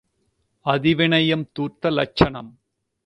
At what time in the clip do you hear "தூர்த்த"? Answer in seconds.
1.51-1.89